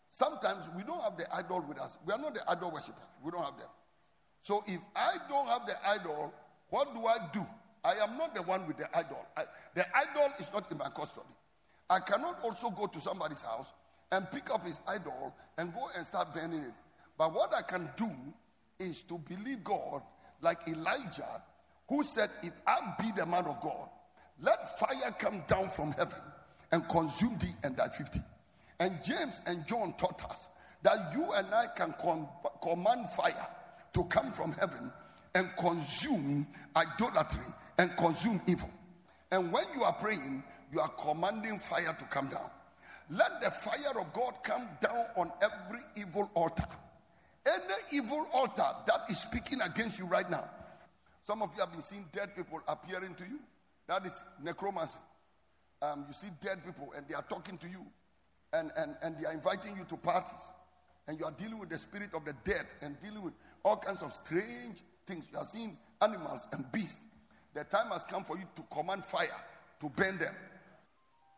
sometimes 0.10 0.70
we 0.76 0.84
don't 0.84 1.02
have 1.02 1.18
the 1.18 1.34
idol 1.36 1.64
with 1.68 1.80
us. 1.80 1.98
We 2.06 2.14
are 2.14 2.20
not 2.20 2.34
the 2.34 2.42
idol 2.50 2.72
worshippers. 2.72 3.04
We 3.24 3.32
don't 3.32 3.44
have 3.44 3.58
them. 3.58 3.70
So 4.42 4.64
if 4.68 4.80
I 4.96 5.16
don't 5.28 5.48
have 5.48 5.66
the 5.66 5.76
idol, 5.88 6.34
what 6.70 6.94
do 6.94 7.06
I 7.06 7.18
do? 7.34 7.46
I 7.84 7.94
am 8.04 8.18
not 8.18 8.34
the 8.36 8.42
one 8.42 8.68
with 8.68 8.78
the 8.78 8.88
idol. 8.98 9.26
I, 9.36 9.44
the 9.74 9.86
idol 9.96 10.30
is 10.40 10.52
not 10.54 10.70
in 10.72 10.78
my 10.78 10.90
custody. 10.90 11.28
I 11.90 12.00
cannot 12.00 12.40
also 12.44 12.70
go 12.70 12.88
to 12.88 13.00
somebody's 13.00 13.42
house 13.42 13.74
and 14.12 14.30
pick 14.32 14.50
up 14.50 14.66
his 14.66 14.82
idol 14.88 15.34
and 15.58 15.74
go 15.74 15.88
and 15.96 16.06
start 16.06 16.34
burning 16.34 16.64
it. 16.64 16.74
But 17.18 17.34
what 17.34 17.54
I 17.54 17.62
can 17.62 17.90
do 17.96 18.10
is 18.80 19.04
to 19.04 19.18
believe 19.18 19.64
God 19.64 20.02
like 20.42 20.68
Elijah, 20.68 21.42
who 21.90 22.04
said, 22.04 22.30
If 22.44 22.54
I 22.66 22.78
be 23.00 23.12
the 23.16 23.26
man 23.26 23.46
of 23.46 23.60
God, 23.62 23.90
let 24.42 24.78
fire 24.80 25.12
come 25.18 25.44
down 25.48 25.70
from 25.70 25.92
heaven 25.94 26.20
and 26.72 26.88
consume 26.90 27.38
thee 27.40 27.54
and 27.64 27.76
thy 27.76 27.88
50. 27.88 28.20
And 28.80 29.04
James 29.04 29.42
and 29.48 29.66
John 29.66 29.94
taught 29.98 30.24
us 30.30 30.50
that 30.84 31.12
you 31.14 31.26
and 31.34 31.48
I 31.54 31.66
can 31.76 31.94
com- 32.00 32.28
command 32.62 33.10
fire 33.10 33.48
to 33.94 34.04
come 34.04 34.32
from 34.34 34.54
heaven 34.54 34.92
and 35.34 35.50
consume 35.58 36.48
idolatry 36.76 37.46
and 37.78 37.96
consume 37.98 38.42
evil. 38.48 38.70
And 39.32 39.52
when 39.52 39.66
you 39.74 39.84
are 39.84 39.94
praying, 39.94 40.44
you 40.72 40.80
are 40.80 40.90
commanding 40.90 41.60
fire 41.60 41.96
to 41.98 42.06
come 42.06 42.30
down. 42.30 42.50
Let 43.10 43.42
the 43.42 43.50
fire 43.50 44.00
of 44.00 44.12
God 44.14 44.36
come 44.44 44.68
down 44.82 45.06
on 45.16 45.32
every 45.42 45.80
evil 45.96 46.30
altar. 46.34 46.68
Any 47.48 48.04
evil 48.04 48.28
altar 48.34 48.68
that 48.86 49.10
is 49.10 49.20
speaking 49.22 49.62
against 49.62 50.00
you 50.00 50.06
right 50.06 50.30
now. 50.30 50.50
Some 51.24 51.42
of 51.42 51.54
you 51.56 51.62
have 51.62 51.72
been 51.72 51.82
seeing 51.82 52.06
dead 52.12 52.36
people 52.36 52.60
appearing 52.68 53.16
to 53.16 53.24
you. 53.24 53.40
That 53.88 54.06
is 54.06 54.24
necromancy. 54.44 55.00
Um, 55.82 56.06
you 56.08 56.14
see 56.14 56.28
dead 56.42 56.58
people 56.66 56.94
and 56.96 57.08
they 57.08 57.16
are 57.16 57.24
talking 57.24 57.58
to 57.60 57.68
you 57.68 57.86
and, 58.54 58.72
and, 58.78 58.96
and 59.02 59.18
they 59.18 59.26
are 59.26 59.34
inviting 59.34 59.78
you 59.78 59.86
to 59.86 59.98
parties. 59.98 60.52
And 61.08 61.18
you 61.18 61.26
are 61.26 61.32
dealing 61.32 61.60
with 61.60 61.70
the 61.70 61.78
spirit 61.78 62.10
of 62.14 62.26
the 62.26 62.34
dead 62.44 62.66
and 62.82 63.00
dealing 63.00 63.24
with 63.24 63.34
all 63.64 63.78
kinds 63.78 64.02
of 64.02 64.12
strange 64.12 64.82
things. 65.06 65.30
You 65.32 65.38
are 65.38 65.46
seeing 65.46 65.78
animals 66.02 66.48
and 66.52 66.70
beasts. 66.72 67.00
The 67.54 67.64
time 67.64 67.92
has 67.92 68.06
come 68.06 68.24
for 68.24 68.38
you 68.38 68.44
to 68.56 68.62
command 68.70 69.06
fire 69.06 69.28
to 69.80 69.90
burn 69.90 70.18
them. 70.18 70.34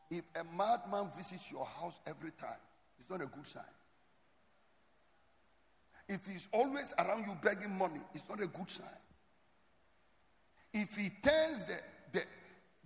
If 0.10 0.24
a 0.36 0.44
madman 0.56 1.10
visits 1.16 1.52
your 1.52 1.66
house 1.66 2.00
every 2.08 2.32
time, 2.32 2.58
it's 3.00 3.10
not 3.10 3.22
a 3.22 3.28
good 3.28 3.46
sign. 3.46 3.64
If 6.10 6.26
he's 6.26 6.48
always 6.52 6.94
around 6.98 7.26
you 7.28 7.38
begging 7.42 7.78
money, 7.78 8.02
it's 8.16 8.28
not 8.28 8.42
a 8.42 8.48
good 8.48 8.70
sign. 8.70 8.88
If 10.74 10.96
he 10.96 11.10
turns 11.22 11.64
the, 11.66 11.80
the, 12.12 12.24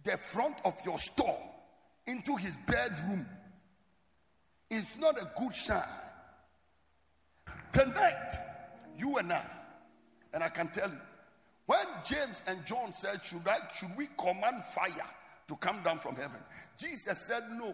the 0.04 0.18
front 0.18 0.58
of 0.66 0.76
your 0.86 1.00
store 1.00 1.40
into 2.06 2.36
his 2.36 2.58
bedroom, 2.68 3.26
it's 4.70 4.98
not 4.98 5.18
a 5.18 5.32
good 5.40 5.54
sign. 5.54 5.88
Tonight, 7.72 8.30
you 8.98 9.18
and 9.18 9.32
I, 9.32 9.46
and 10.34 10.44
I 10.44 10.50
can 10.50 10.68
tell 10.68 10.90
you, 10.90 11.00
when 11.66 11.86
James 12.06 12.44
and 12.46 12.66
John 12.66 12.92
said, 12.92 13.24
Should 13.24 13.48
I 13.48 13.58
should 13.74 13.96
we 13.96 14.08
command 14.18 14.66
fire 14.66 15.08
to 15.48 15.56
come 15.56 15.82
down 15.82 16.00
from 16.00 16.16
heaven? 16.18 16.42
Jesus 16.78 17.18
said 17.20 17.44
no. 17.52 17.74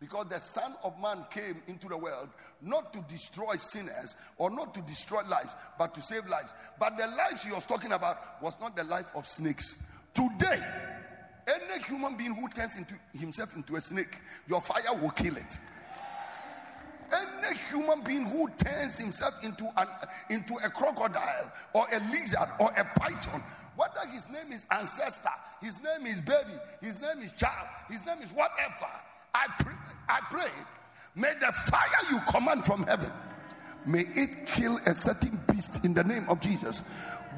Because 0.00 0.26
the 0.28 0.38
Son 0.38 0.74
of 0.82 0.98
Man 1.00 1.26
came 1.30 1.60
into 1.68 1.86
the 1.86 1.96
world 1.96 2.30
not 2.62 2.92
to 2.94 3.02
destroy 3.02 3.56
sinners 3.56 4.16
or 4.38 4.50
not 4.50 4.72
to 4.74 4.80
destroy 4.82 5.22
lives, 5.28 5.54
but 5.78 5.94
to 5.94 6.00
save 6.00 6.26
lives. 6.26 6.54
But 6.78 6.96
the 6.96 7.06
lives 7.06 7.44
he 7.44 7.52
was 7.52 7.66
talking 7.66 7.92
about 7.92 8.42
was 8.42 8.54
not 8.60 8.74
the 8.74 8.84
life 8.84 9.12
of 9.14 9.26
snakes. 9.26 9.82
Today, 10.14 10.58
any 11.46 11.82
human 11.82 12.16
being 12.16 12.34
who 12.34 12.48
turns 12.48 12.76
into 12.76 12.94
himself 13.12 13.54
into 13.54 13.76
a 13.76 13.80
snake, 13.80 14.20
your 14.48 14.62
fire 14.62 14.96
will 15.00 15.10
kill 15.10 15.36
it. 15.36 15.58
Any 17.12 17.58
human 17.70 18.02
being 18.02 18.24
who 18.24 18.48
turns 18.56 18.98
himself 18.98 19.34
into 19.44 19.68
an 19.76 19.86
into 20.30 20.54
a 20.64 20.70
crocodile 20.70 21.52
or 21.74 21.86
a 21.92 21.98
lizard 22.10 22.48
or 22.58 22.70
a 22.76 22.84
python, 22.98 23.42
whether 23.76 24.08
his 24.12 24.30
name 24.30 24.52
is 24.52 24.66
ancestor, 24.70 25.28
his 25.60 25.82
name 25.82 26.06
is 26.06 26.20
baby, 26.20 26.56
his 26.80 27.02
name 27.02 27.18
is 27.18 27.32
child, 27.32 27.66
his 27.88 28.06
name 28.06 28.18
is 28.22 28.32
whatever. 28.32 28.88
I 29.34 29.46
pray, 29.58 29.74
I 30.08 30.20
pray, 30.30 30.50
may 31.14 31.32
the 31.40 31.52
fire 31.52 31.88
you 32.10 32.18
command 32.30 32.64
from 32.64 32.84
heaven, 32.84 33.10
may 33.86 34.04
it 34.14 34.46
kill 34.46 34.78
a 34.86 34.94
certain 34.94 35.40
beast 35.50 35.84
in 35.84 35.94
the 35.94 36.04
name 36.04 36.26
of 36.28 36.40
Jesus 36.40 36.82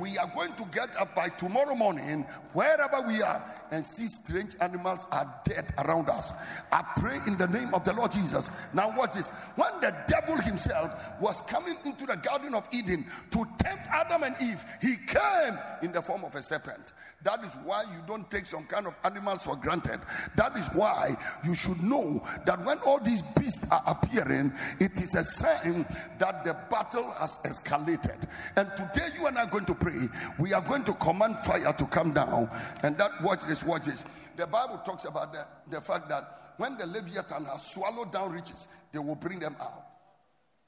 we 0.00 0.18
are 0.18 0.30
going 0.34 0.52
to 0.54 0.64
get 0.66 0.96
up 0.96 1.14
by 1.14 1.28
tomorrow 1.28 1.74
morning, 1.74 2.26
wherever 2.52 3.06
we 3.06 3.22
are, 3.22 3.44
and 3.70 3.84
see 3.84 4.06
strange 4.06 4.56
animals 4.60 5.06
are 5.12 5.32
dead 5.44 5.72
around 5.78 6.08
us. 6.08 6.32
I 6.70 6.82
pray 6.96 7.18
in 7.26 7.36
the 7.38 7.48
name 7.48 7.74
of 7.74 7.84
the 7.84 7.92
Lord 7.92 8.12
Jesus. 8.12 8.50
Now, 8.72 8.96
watch 8.96 9.14
this. 9.14 9.30
When 9.56 9.80
the 9.80 9.94
devil 10.06 10.40
himself 10.40 11.20
was 11.20 11.42
coming 11.42 11.76
into 11.84 12.06
the 12.06 12.16
Garden 12.16 12.54
of 12.54 12.66
Eden 12.72 13.06
to 13.30 13.46
tempt 13.58 13.86
Adam 13.92 14.22
and 14.22 14.36
Eve, 14.42 14.64
he 14.80 14.96
came 15.06 15.58
in 15.82 15.92
the 15.92 16.02
form 16.02 16.24
of 16.24 16.34
a 16.34 16.42
serpent. 16.42 16.92
That 17.22 17.44
is 17.44 17.54
why 17.64 17.82
you 17.82 18.02
don't 18.06 18.28
take 18.30 18.46
some 18.46 18.64
kind 18.64 18.86
of 18.86 18.94
animals 19.04 19.44
for 19.44 19.56
granted. 19.56 20.00
That 20.36 20.56
is 20.56 20.68
why 20.68 21.16
you 21.44 21.54
should 21.54 21.82
know 21.82 22.22
that 22.46 22.64
when 22.64 22.78
all 22.80 22.98
these 22.98 23.22
beasts 23.22 23.66
are 23.70 23.82
appearing, 23.86 24.52
it 24.80 24.92
is 25.00 25.14
a 25.14 25.24
sign 25.24 25.86
that 26.18 26.44
the 26.44 26.56
battle 26.70 27.10
has 27.18 27.38
escalated. 27.44 28.28
And 28.56 28.68
today, 28.76 29.08
you 29.18 29.26
and 29.26 29.38
I 29.38 29.42
are 29.42 29.46
going 29.46 29.64
to 29.66 29.74
pray, 29.82 30.08
we 30.38 30.52
are 30.52 30.60
going 30.60 30.84
to 30.84 30.94
command 30.94 31.36
fire 31.38 31.72
to 31.72 31.86
come 31.86 32.12
down. 32.12 32.48
And 32.82 32.96
that, 32.98 33.10
watch 33.22 33.44
this, 33.46 33.64
watch 33.64 33.84
this. 33.84 34.04
The 34.36 34.46
Bible 34.46 34.78
talks 34.78 35.04
about 35.04 35.32
the, 35.32 35.46
the 35.70 35.80
fact 35.80 36.08
that 36.08 36.54
when 36.56 36.76
the 36.78 36.86
Leviathan 36.86 37.44
has 37.46 37.72
swallowed 37.72 38.12
down 38.12 38.32
riches, 38.32 38.68
they 38.92 38.98
will 38.98 39.16
bring 39.16 39.40
them 39.40 39.56
out. 39.60 39.84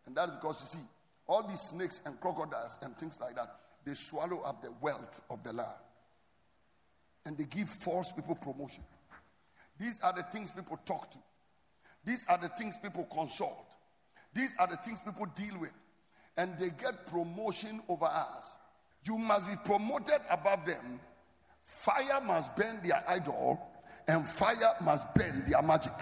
And 0.06 0.16
that's 0.16 0.32
because 0.32 0.60
you 0.60 0.80
see, 0.80 0.86
all 1.26 1.46
these 1.46 1.60
snakes 1.60 2.02
and 2.04 2.20
crocodiles 2.20 2.78
and 2.82 2.96
things 2.98 3.18
like 3.20 3.36
that, 3.36 3.48
they 3.86 3.94
swallow 3.94 4.40
up 4.40 4.62
the 4.62 4.72
wealth 4.80 5.20
of 5.30 5.42
the 5.44 5.52
land. 5.52 5.68
And 7.24 7.38
they 7.38 7.44
give 7.44 7.68
false 7.68 8.12
people 8.12 8.34
promotion. 8.34 8.82
These 9.78 10.00
are 10.00 10.12
the 10.12 10.22
things 10.24 10.50
people 10.50 10.78
talk 10.84 11.10
to. 11.12 11.18
These 12.04 12.26
are 12.28 12.38
the 12.38 12.48
things 12.48 12.76
people 12.76 13.08
consult. 13.12 13.74
These 14.34 14.54
are 14.58 14.66
the 14.66 14.76
things 14.76 15.00
people 15.00 15.26
deal 15.34 15.58
with. 15.58 15.72
And 16.36 16.58
they 16.58 16.68
get 16.70 17.06
promotion 17.06 17.80
over 17.88 18.04
us. 18.04 18.58
You 19.04 19.18
must 19.18 19.48
be 19.48 19.54
promoted 19.64 20.20
above 20.30 20.64
them. 20.64 21.00
Fire 21.62 22.20
must 22.24 22.56
burn 22.56 22.80
their 22.82 23.02
idol, 23.08 23.60
and 24.06 24.26
fire 24.26 24.74
must 24.82 25.14
burn 25.14 25.44
their 25.46 25.62
magic. 25.62 25.92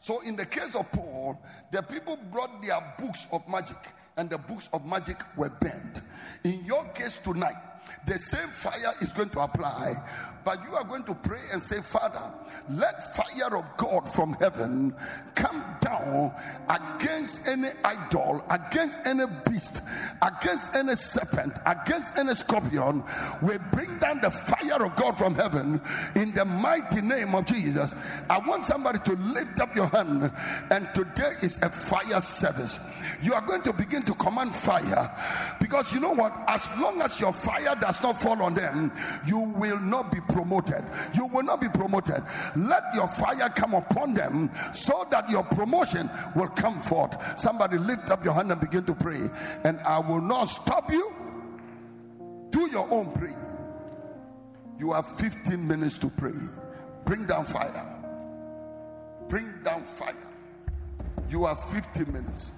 So, 0.00 0.20
in 0.22 0.36
the 0.36 0.46
case 0.46 0.74
of 0.76 0.90
Paul, 0.92 1.42
the 1.72 1.82
people 1.82 2.16
brought 2.30 2.62
their 2.62 2.80
books 2.98 3.26
of 3.32 3.46
magic, 3.48 3.78
and 4.16 4.30
the 4.30 4.38
books 4.38 4.68
of 4.72 4.86
magic 4.86 5.16
were 5.36 5.50
burned. 5.50 6.00
In 6.44 6.64
your 6.64 6.84
case 6.90 7.18
tonight, 7.18 7.56
the 8.06 8.18
same 8.18 8.48
fire 8.48 8.92
is 9.00 9.12
going 9.12 9.30
to 9.30 9.40
apply, 9.40 9.94
but 10.44 10.58
you 10.64 10.74
are 10.76 10.84
going 10.84 11.04
to 11.04 11.14
pray 11.14 11.40
and 11.52 11.60
say, 11.60 11.80
Father, 11.82 12.32
let 12.70 13.14
fire 13.14 13.56
of 13.56 13.76
God 13.76 14.08
from 14.08 14.34
heaven 14.34 14.94
come 15.34 15.62
down 15.80 16.32
against 16.68 17.46
any 17.46 17.68
idol, 17.84 18.44
against 18.50 19.00
any 19.04 19.24
beast, 19.46 19.82
against 20.22 20.74
any 20.74 20.94
serpent, 20.94 21.52
against 21.66 22.16
any 22.16 22.34
scorpion. 22.34 23.04
We 23.42 23.58
bring 23.72 23.98
down 23.98 24.20
the 24.20 24.30
fire 24.30 24.84
of 24.84 24.96
God 24.96 25.18
from 25.18 25.34
heaven 25.34 25.80
in 26.14 26.32
the 26.32 26.44
mighty 26.44 27.00
name 27.00 27.34
of 27.34 27.46
Jesus. 27.46 27.94
I 28.30 28.38
want 28.38 28.64
somebody 28.64 29.00
to 29.00 29.12
lift 29.16 29.60
up 29.60 29.74
your 29.76 29.88
hand, 29.88 30.32
and 30.70 30.88
today 30.94 31.32
is 31.42 31.58
a 31.62 31.68
fire 31.68 32.20
service. 32.20 32.80
You 33.22 33.34
are 33.34 33.42
going 33.42 33.62
to 33.62 33.72
begin 33.72 34.02
to 34.04 34.14
command 34.14 34.54
fire 34.54 35.14
because 35.60 35.92
you 35.92 36.00
know 36.00 36.12
what? 36.12 36.32
As 36.46 36.68
long 36.78 37.02
as 37.02 37.20
your 37.20 37.32
fire 37.32 37.74
does 37.80 38.02
not 38.02 38.20
fall 38.20 38.42
on 38.42 38.54
them, 38.54 38.92
you 39.26 39.38
will 39.56 39.80
not 39.80 40.12
be 40.12 40.20
promoted. 40.20 40.84
You 41.14 41.26
will 41.26 41.42
not 41.42 41.60
be 41.60 41.68
promoted. 41.68 42.22
Let 42.56 42.82
your 42.94 43.08
fire 43.08 43.48
come 43.50 43.74
upon 43.74 44.14
them 44.14 44.50
so 44.72 45.06
that 45.10 45.28
your 45.30 45.42
promotion 45.44 46.10
will 46.34 46.48
come 46.48 46.80
forth. 46.80 47.38
Somebody 47.38 47.78
lift 47.78 48.10
up 48.10 48.24
your 48.24 48.34
hand 48.34 48.50
and 48.52 48.60
begin 48.60 48.84
to 48.84 48.94
pray, 48.94 49.30
and 49.64 49.78
I 49.80 49.98
will 49.98 50.20
not 50.20 50.44
stop 50.44 50.90
you. 50.90 51.14
Do 52.50 52.68
your 52.70 52.90
own 52.90 53.12
prayer. 53.12 53.36
You 54.78 54.92
have 54.92 55.06
15 55.06 55.66
minutes 55.66 55.98
to 55.98 56.08
pray. 56.10 56.32
Bring 57.04 57.26
down 57.26 57.44
fire. 57.44 57.84
Bring 59.28 59.52
down 59.64 59.82
fire. 59.82 60.14
You 61.28 61.46
have 61.46 61.62
15 61.64 62.12
minutes. 62.12 62.52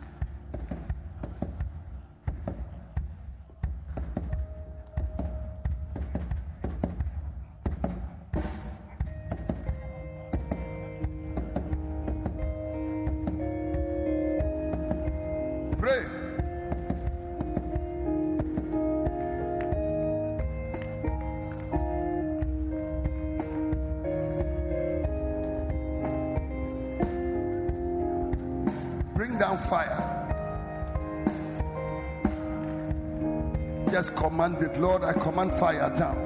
Commanded, 34.21 34.77
Lord, 34.77 35.03
I 35.03 35.13
command 35.13 35.53
fire 35.53 35.91
down. 35.99 36.17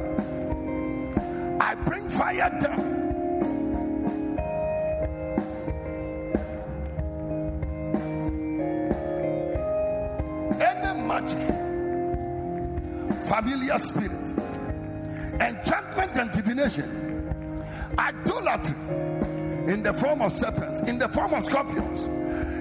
I 1.61 1.75
bring 1.75 2.09
fire 2.09 2.51
down. 2.61 2.81
Any 10.61 11.01
magic, 11.01 11.49
familiar 13.27 13.79
spirit, 13.79 14.35
enchantment 15.41 16.17
and 16.17 16.31
divination, 16.33 17.33
idolatry, 17.99 18.75
in 19.73 19.83
the 19.83 19.95
form 19.95 20.21
of 20.21 20.33
serpents, 20.33 20.81
in 20.83 20.99
the 20.99 21.09
form 21.09 21.33
of 21.35 21.45
scorpions, 21.47 22.09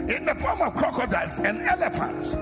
in 0.09 0.25
the 0.25 0.35
form 0.35 0.61
of 0.61 0.75
crocodiles 0.75 1.39
and 1.39 1.61
elephants. 1.61 2.35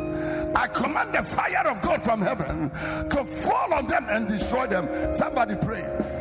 I 0.56 0.68
command 0.68 1.14
the 1.14 1.24
fire 1.24 1.68
of 1.68 1.82
God 1.82 2.04
from 2.04 2.22
heaven 2.22 2.70
to 3.10 3.24
fall 3.24 3.74
on 3.74 3.88
them 3.88 4.06
and 4.10 4.28
destroy 4.28 4.68
them. 4.68 5.14
Somebody 5.14 5.56
pray. 5.56 6.21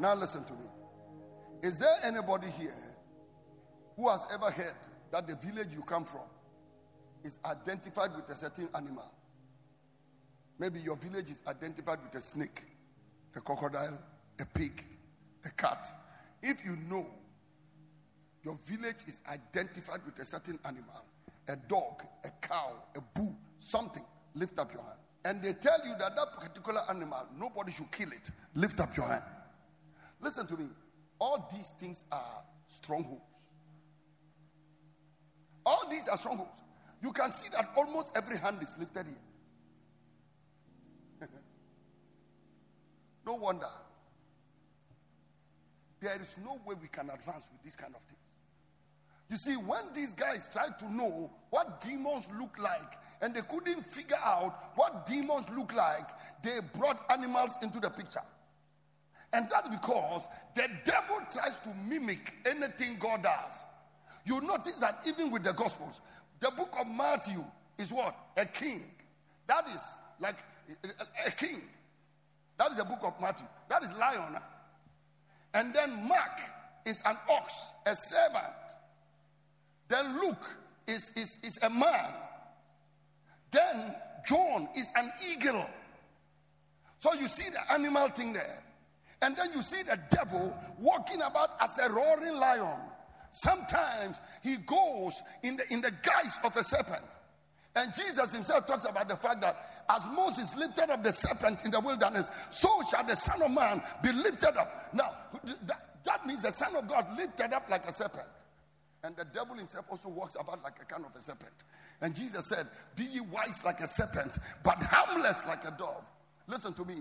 Now 0.00 0.14
listen 0.14 0.42
to 0.44 0.52
me. 0.54 0.64
Is 1.62 1.78
there 1.78 1.94
anybody 2.06 2.48
here 2.58 2.72
who 3.96 4.08
has 4.08 4.26
ever 4.32 4.50
heard 4.50 4.72
that 5.12 5.28
the 5.28 5.36
village 5.36 5.68
you 5.74 5.82
come 5.82 6.06
from 6.06 6.22
is 7.22 7.38
identified 7.44 8.16
with 8.16 8.26
a 8.30 8.34
certain 8.34 8.70
animal? 8.74 9.04
Maybe 10.58 10.80
your 10.80 10.96
village 10.96 11.28
is 11.28 11.42
identified 11.46 11.98
with 12.02 12.14
a 12.14 12.20
snake, 12.22 12.62
a 13.36 13.40
crocodile, 13.40 13.98
a 14.40 14.46
pig, 14.46 14.86
a 15.44 15.50
cat. 15.50 15.86
If 16.42 16.64
you 16.64 16.78
know 16.88 17.06
your 18.42 18.58
village 18.64 19.04
is 19.06 19.20
identified 19.30 20.00
with 20.06 20.18
a 20.18 20.24
certain 20.24 20.58
animal, 20.64 21.04
a 21.46 21.56
dog, 21.56 22.04
a 22.24 22.30
cow, 22.40 22.72
a 22.96 23.00
bull, 23.02 23.36
something, 23.58 24.04
lift 24.34 24.58
up 24.58 24.72
your 24.72 24.82
hand. 24.82 24.96
And 25.26 25.42
they 25.42 25.52
tell 25.52 25.78
you 25.84 25.92
that 25.98 26.16
that 26.16 26.32
particular 26.32 26.80
animal, 26.88 27.26
nobody 27.38 27.72
should 27.72 27.90
kill 27.92 28.12
it, 28.12 28.30
lift 28.54 28.80
up 28.80 28.96
your 28.96 29.06
hand. 29.06 29.24
Listen 30.20 30.46
to 30.46 30.56
me. 30.56 30.66
All 31.18 31.48
these 31.54 31.72
things 31.78 32.04
are 32.10 32.42
strongholds. 32.66 33.22
All 35.64 35.86
these 35.90 36.08
are 36.08 36.16
strongholds. 36.16 36.62
You 37.02 37.12
can 37.12 37.30
see 37.30 37.48
that 37.50 37.70
almost 37.76 38.16
every 38.16 38.38
hand 38.38 38.62
is 38.62 38.76
lifted 38.78 39.06
here. 39.06 39.16
no 43.26 43.34
wonder. 43.34 43.66
There 46.00 46.18
is 46.20 46.38
no 46.44 46.60
way 46.66 46.74
we 46.80 46.88
can 46.88 47.10
advance 47.10 47.48
with 47.52 47.62
this 47.62 47.76
kind 47.76 47.94
of 47.94 48.00
things. 48.02 48.20
You 49.30 49.36
see, 49.36 49.54
when 49.54 49.80
these 49.94 50.12
guys 50.12 50.48
tried 50.52 50.76
to 50.80 50.92
know 50.92 51.30
what 51.50 51.80
demons 51.80 52.26
look 52.38 52.58
like 52.58 52.98
and 53.22 53.32
they 53.32 53.42
couldn't 53.42 53.84
figure 53.84 54.18
out 54.24 54.72
what 54.74 55.06
demons 55.06 55.46
look 55.56 55.72
like, 55.72 56.08
they 56.42 56.58
brought 56.76 57.00
animals 57.10 57.56
into 57.62 57.78
the 57.78 57.90
picture. 57.90 58.22
And 59.32 59.48
that's 59.50 59.68
because 59.68 60.28
the 60.54 60.68
devil 60.84 61.18
tries 61.30 61.58
to 61.60 61.70
mimic 61.88 62.34
anything 62.44 62.96
God 62.98 63.22
does. 63.22 63.64
You 64.24 64.40
notice 64.40 64.74
that 64.76 65.04
even 65.06 65.30
with 65.30 65.44
the 65.44 65.52
Gospels, 65.52 66.00
the 66.40 66.50
book 66.50 66.74
of 66.80 66.88
Matthew 66.88 67.44
is 67.78 67.92
what? 67.92 68.16
A 68.36 68.44
king. 68.44 68.82
That 69.46 69.68
is 69.68 69.82
like 70.20 70.36
a 71.26 71.30
king. 71.30 71.62
That 72.58 72.72
is 72.72 72.76
the 72.76 72.84
book 72.84 73.00
of 73.02 73.20
Matthew. 73.20 73.46
That 73.68 73.82
is 73.82 73.96
lion. 73.98 74.36
And 75.54 75.74
then 75.74 76.06
Mark 76.06 76.40
is 76.84 77.02
an 77.04 77.16
ox, 77.28 77.72
a 77.86 77.94
servant. 77.94 78.44
Then 79.88 80.20
Luke 80.20 80.46
is, 80.86 81.10
is, 81.16 81.38
is 81.42 81.58
a 81.62 81.70
man. 81.70 82.12
Then 83.50 83.94
John 84.26 84.68
is 84.76 84.92
an 84.94 85.10
eagle. 85.32 85.66
So 86.98 87.14
you 87.14 87.28
see 87.28 87.50
the 87.50 87.72
animal 87.72 88.08
thing 88.08 88.32
there. 88.32 88.62
And 89.22 89.36
then 89.36 89.50
you 89.54 89.62
see 89.62 89.82
the 89.82 89.98
devil 90.10 90.56
walking 90.78 91.20
about 91.20 91.50
as 91.60 91.78
a 91.78 91.92
roaring 91.92 92.36
lion. 92.36 92.78
Sometimes 93.30 94.20
he 94.42 94.56
goes 94.56 95.22
in 95.42 95.56
the, 95.56 95.64
in 95.72 95.80
the 95.80 95.92
guise 96.02 96.38
of 96.42 96.56
a 96.56 96.64
serpent. 96.64 97.04
And 97.76 97.94
Jesus 97.94 98.34
himself 98.34 98.66
talks 98.66 98.84
about 98.84 99.08
the 99.08 99.16
fact 99.16 99.40
that 99.42 99.56
as 99.88 100.04
Moses 100.14 100.56
lifted 100.56 100.90
up 100.90 101.04
the 101.04 101.12
serpent 101.12 101.64
in 101.64 101.70
the 101.70 101.78
wilderness, 101.78 102.30
so 102.50 102.68
shall 102.90 103.04
the 103.04 103.14
Son 103.14 103.40
of 103.42 103.50
Man 103.50 103.80
be 104.02 104.12
lifted 104.12 104.56
up. 104.56 104.92
Now, 104.92 105.12
that, 105.44 106.02
that 106.04 106.26
means 106.26 106.42
the 106.42 106.50
Son 106.50 106.74
of 106.74 106.88
God 106.88 107.06
lifted 107.16 107.52
up 107.52 107.68
like 107.70 107.86
a 107.86 107.92
serpent. 107.92 108.26
And 109.04 109.16
the 109.16 109.24
devil 109.24 109.54
himself 109.54 109.86
also 109.88 110.08
walks 110.08 110.36
about 110.38 110.62
like 110.64 110.76
a 110.82 110.84
kind 110.84 111.04
of 111.04 111.14
a 111.14 111.20
serpent. 111.20 111.52
And 112.00 112.14
Jesus 112.14 112.48
said, 112.48 112.66
Be 112.96 113.04
ye 113.04 113.20
wise 113.20 113.64
like 113.64 113.80
a 113.80 113.86
serpent, 113.86 114.38
but 114.64 114.82
harmless 114.82 115.46
like 115.46 115.64
a 115.64 115.74
dove. 115.78 116.04
Listen 116.48 116.74
to 116.74 116.84
me. 116.84 116.96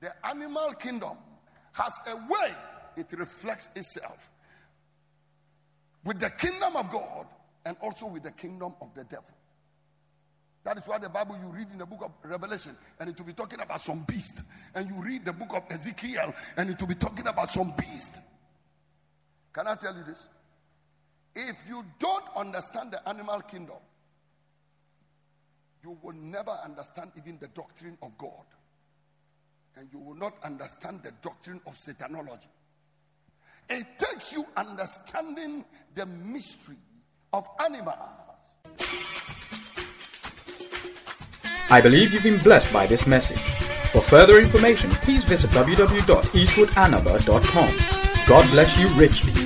The 0.00 0.12
animal 0.26 0.72
kingdom 0.74 1.16
has 1.74 2.00
a 2.06 2.16
way 2.16 2.54
it 2.96 3.12
reflects 3.18 3.68
itself 3.74 4.30
with 6.04 6.20
the 6.20 6.30
kingdom 6.30 6.76
of 6.76 6.90
God 6.90 7.26
and 7.66 7.76
also 7.82 8.06
with 8.06 8.22
the 8.22 8.30
kingdom 8.30 8.74
of 8.80 8.94
the 8.94 9.04
devil. 9.04 9.34
That 10.64 10.78
is 10.78 10.86
why 10.86 10.98
the 10.98 11.08
Bible 11.10 11.36
you 11.42 11.48
read 11.48 11.66
in 11.72 11.78
the 11.78 11.84
book 11.84 12.00
of 12.02 12.30
Revelation 12.30 12.76
and 12.98 13.10
it 13.10 13.18
will 13.18 13.26
be 13.26 13.32
talking 13.32 13.60
about 13.60 13.80
some 13.80 14.04
beast. 14.04 14.42
And 14.74 14.88
you 14.88 15.02
read 15.02 15.24
the 15.24 15.32
book 15.32 15.52
of 15.52 15.64
Ezekiel 15.70 16.34
and 16.56 16.70
it 16.70 16.80
will 16.80 16.88
be 16.88 16.94
talking 16.94 17.26
about 17.26 17.50
some 17.50 17.74
beast. 17.76 18.20
Can 19.52 19.66
I 19.66 19.74
tell 19.74 19.94
you 19.94 20.04
this? 20.04 20.28
If 21.34 21.64
you 21.68 21.84
don't 21.98 22.24
understand 22.36 22.92
the 22.92 23.06
animal 23.08 23.40
kingdom, 23.40 23.76
you 25.82 25.98
will 26.02 26.14
never 26.14 26.56
understand 26.64 27.10
even 27.18 27.38
the 27.40 27.48
doctrine 27.48 27.98
of 28.02 28.16
God. 28.16 28.44
And 29.76 29.88
you 29.92 29.98
will 29.98 30.14
not 30.14 30.34
understand 30.44 31.02
the 31.02 31.10
doctrine 31.22 31.60
of 31.66 31.74
Satanology. 31.74 32.46
It 33.68 33.84
takes 33.98 34.32
you 34.32 34.46
understanding 34.56 35.64
the 35.94 36.06
mystery 36.06 36.76
of 37.32 37.46
animals. 37.64 37.98
I 41.70 41.80
believe 41.80 42.12
you've 42.12 42.22
been 42.22 42.42
blessed 42.42 42.70
by 42.72 42.86
this 42.86 43.04
message. 43.06 43.40
For 43.90 44.00
further 44.00 44.38
information, 44.38 44.90
please 44.90 45.24
visit 45.24 45.50
www.eastwoodanaba.com. 45.50 48.28
God 48.28 48.50
bless 48.50 48.78
you 48.78 48.86
richly. 48.94 49.43